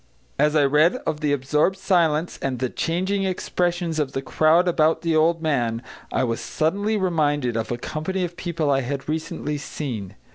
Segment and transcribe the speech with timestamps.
[0.39, 5.03] As I read of the absorbed silence and the changing expressions of the crowd about
[5.03, 9.59] the old man, I was suddenly reminded of a company of people I had recently
[9.59, 10.15] seen.